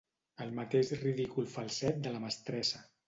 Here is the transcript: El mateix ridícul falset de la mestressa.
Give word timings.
El 0.45 0.53
mateix 0.59 0.89
ridícul 1.01 1.49
falset 1.57 2.01
de 2.09 2.15
la 2.17 2.23
mestressa. 2.25 2.87